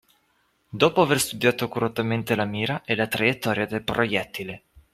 [0.69, 4.63] Dopo aver studiato accuratamente la mira e la traiettoria del proiettile.